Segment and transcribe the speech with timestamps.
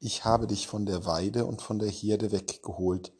[0.00, 3.12] ich habe dich von der Weide und von der Herde weggeholt,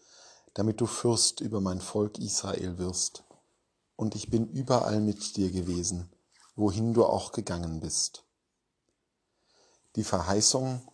[0.55, 3.25] damit du Fürst über mein Volk Israel wirst.
[3.97, 6.13] Und ich bin überall mit dir gewesen,
[6.55, 8.25] wohin du auch gegangen bist.
[9.97, 10.87] Die Verheißung,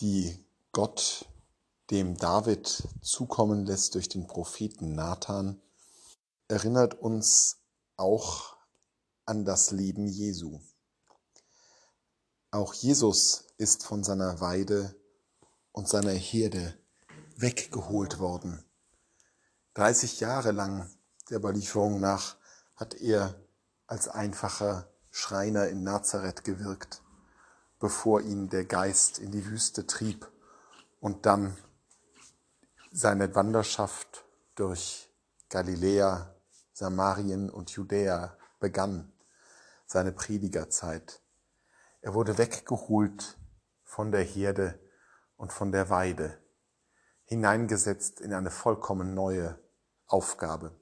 [0.00, 1.26] die Gott
[1.90, 5.60] dem David zukommen lässt durch den Propheten Nathan,
[6.46, 7.58] erinnert uns
[7.96, 8.56] auch
[9.24, 10.60] an das Leben Jesu.
[12.50, 14.94] Auch Jesus ist von seiner Weide
[15.78, 16.76] und seiner Herde
[17.36, 18.64] weggeholt worden.
[19.74, 20.90] 30 Jahre lang
[21.30, 22.34] der Überlieferung nach
[22.74, 23.36] hat er
[23.86, 27.00] als einfacher Schreiner in Nazareth gewirkt,
[27.78, 30.28] bevor ihn der Geist in die Wüste trieb
[30.98, 31.56] und dann
[32.90, 34.24] seine Wanderschaft
[34.56, 35.08] durch
[35.48, 36.34] Galiläa,
[36.72, 39.12] Samarien und Judäa begann,
[39.86, 41.22] seine Predigerzeit.
[42.00, 43.38] Er wurde weggeholt
[43.84, 44.80] von der Herde
[45.38, 46.36] und von der Weide,
[47.24, 49.58] hineingesetzt in eine vollkommen neue
[50.06, 50.78] Aufgabe.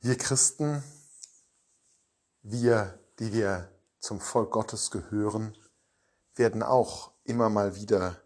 [0.00, 0.82] Wir Christen,
[2.42, 5.54] wir, die wir zum Volk Gottes gehören,
[6.36, 8.16] werden auch immer mal wieder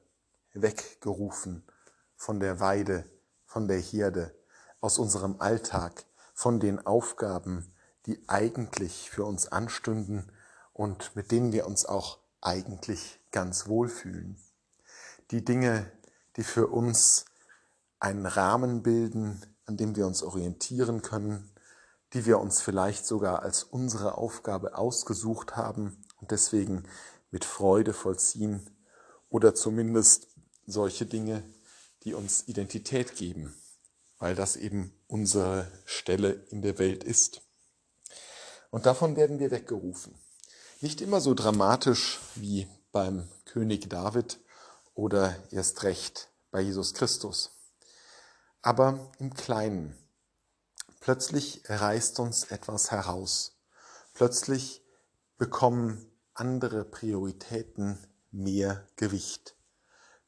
[0.52, 1.66] weggerufen
[2.14, 3.10] von der Weide,
[3.44, 4.32] von der Herde,
[4.80, 7.74] aus unserem Alltag, von den Aufgaben,
[8.06, 10.30] die eigentlich für uns anstünden
[10.72, 14.38] und mit denen wir uns auch eigentlich ganz wohlfühlen.
[15.32, 15.90] Die Dinge,
[16.36, 17.24] die für uns
[17.98, 21.50] einen Rahmen bilden, an dem wir uns orientieren können,
[22.12, 26.84] die wir uns vielleicht sogar als unsere Aufgabe ausgesucht haben und deswegen
[27.32, 28.70] mit Freude vollziehen
[29.30, 30.28] oder zumindest
[30.64, 31.42] solche Dinge,
[32.04, 33.52] die uns Identität geben,
[34.20, 37.42] weil das eben unsere Stelle in der Welt ist.
[38.70, 40.14] Und davon werden wir weggerufen.
[40.80, 44.38] Nicht immer so dramatisch wie beim König David
[44.94, 47.50] oder erst recht bei Jesus Christus.
[48.62, 49.98] Aber im Kleinen.
[51.00, 53.58] Plötzlich reißt uns etwas heraus.
[54.12, 54.80] Plötzlich
[55.38, 57.98] bekommen andere Prioritäten
[58.30, 59.56] mehr Gewicht.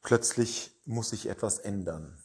[0.01, 2.21] Plötzlich muss sich etwas ändern.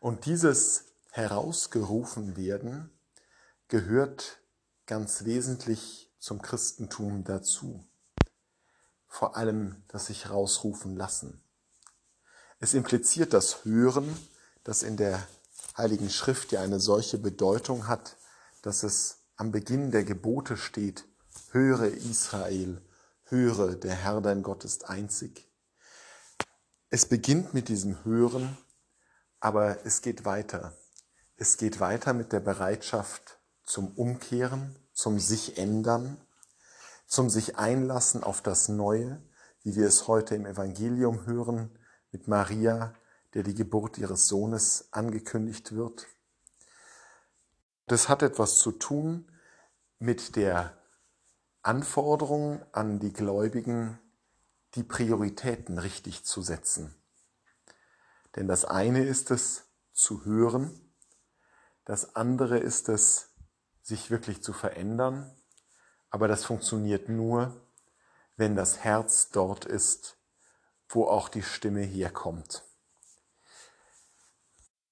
[0.00, 2.90] Und dieses herausgerufen werden
[3.68, 4.40] gehört
[4.86, 7.86] ganz wesentlich zum Christentum dazu
[9.14, 11.40] vor allem das sich rausrufen lassen.
[12.58, 14.12] Es impliziert das Hören,
[14.64, 15.24] das in der
[15.76, 18.16] Heiligen Schrift ja eine solche Bedeutung hat,
[18.62, 21.04] dass es am Beginn der Gebote steht,
[21.52, 22.82] höre Israel,
[23.26, 25.48] höre, der Herr dein Gott ist einzig.
[26.90, 28.58] Es beginnt mit diesem Hören,
[29.38, 30.76] aber es geht weiter.
[31.36, 36.20] Es geht weiter mit der Bereitschaft zum Umkehren, zum sich ändern,
[37.06, 39.22] zum sich einlassen auf das Neue,
[39.62, 41.70] wie wir es heute im Evangelium hören,
[42.12, 42.94] mit Maria,
[43.34, 46.06] der die Geburt ihres Sohnes angekündigt wird.
[47.86, 49.30] Das hat etwas zu tun
[49.98, 50.76] mit der
[51.62, 53.98] Anforderung an die Gläubigen,
[54.74, 56.94] die Prioritäten richtig zu setzen.
[58.36, 60.80] Denn das eine ist es zu hören,
[61.84, 63.30] das andere ist es,
[63.82, 65.30] sich wirklich zu verändern
[66.14, 67.60] aber das funktioniert nur,
[68.36, 70.16] wenn das Herz dort ist,
[70.88, 72.62] wo auch die Stimme herkommt.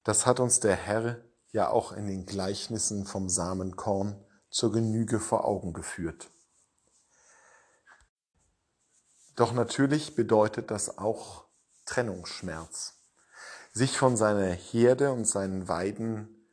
[0.02, 5.44] Das hat uns der Herr ja auch in den Gleichnissen vom Samenkorn zur Genüge vor
[5.44, 6.28] Augen geführt.
[9.36, 11.44] Doch natürlich bedeutet das auch
[11.84, 12.94] Trennungsschmerz.
[13.72, 16.48] Sich von seiner Herde und seinen Weiden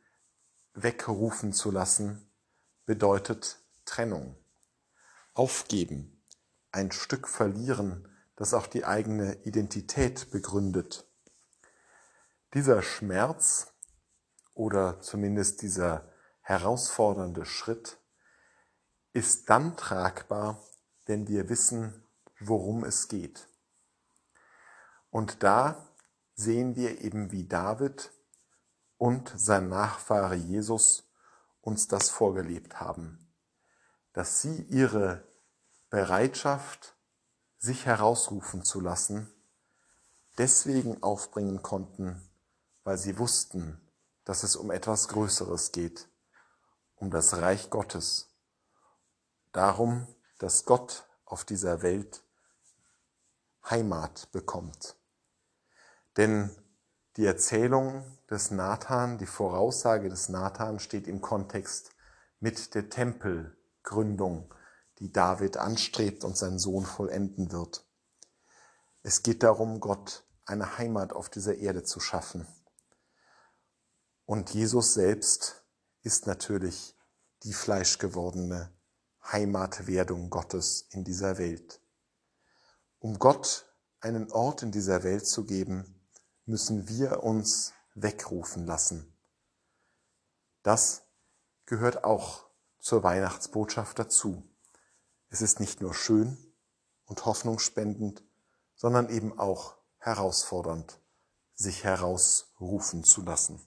[0.74, 2.30] wegrufen zu lassen,
[2.86, 4.39] bedeutet Trennung
[5.34, 6.24] aufgeben,
[6.72, 11.06] ein Stück verlieren, das auch die eigene Identität begründet.
[12.54, 13.72] Dieser Schmerz
[14.54, 16.10] oder zumindest dieser
[16.40, 17.98] herausfordernde Schritt
[19.12, 20.62] ist dann tragbar,
[21.06, 22.04] wenn wir wissen,
[22.38, 23.48] worum es geht.
[25.10, 25.88] Und da
[26.34, 28.12] sehen wir eben, wie David
[28.96, 31.10] und sein Nachfahre Jesus
[31.60, 33.29] uns das vorgelebt haben,
[34.12, 35.26] dass sie ihre
[35.88, 36.96] Bereitschaft,
[37.58, 39.32] sich herausrufen zu lassen,
[40.38, 42.30] deswegen aufbringen konnten,
[42.84, 43.80] weil sie wussten,
[44.24, 46.08] dass es um etwas Größeres geht,
[46.94, 48.34] um das Reich Gottes,
[49.52, 50.06] darum,
[50.38, 52.22] dass Gott auf dieser Welt
[53.68, 54.96] Heimat bekommt.
[56.16, 56.50] Denn
[57.16, 61.90] die Erzählung des Nathan, die Voraussage des Nathan steht im Kontext
[62.38, 62.88] mit der
[63.82, 64.52] Tempelgründung
[64.98, 67.86] die David anstrebt und sein Sohn vollenden wird.
[69.02, 72.46] Es geht darum, Gott eine Heimat auf dieser Erde zu schaffen.
[74.26, 75.64] Und Jesus selbst
[76.02, 76.94] ist natürlich
[77.44, 78.72] die fleischgewordene
[79.24, 81.80] Heimatwerdung Gottes in dieser Welt.
[82.98, 83.66] Um Gott
[84.00, 86.06] einen Ort in dieser Welt zu geben,
[86.44, 89.16] müssen wir uns wegrufen lassen.
[90.62, 91.02] Das
[91.64, 92.49] gehört auch
[92.80, 94.42] zur Weihnachtsbotschaft dazu.
[95.28, 96.36] Es ist nicht nur schön
[97.04, 98.24] und hoffnungsspendend,
[98.74, 101.00] sondern eben auch herausfordernd,
[101.54, 103.60] sich herausrufen zu lassen.